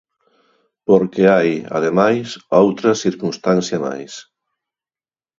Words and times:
Porque 0.87 1.21
hai, 1.33 1.51
ademais, 1.77 2.27
outra 2.63 2.91
circunstancia 3.03 3.77
máis. 3.87 4.13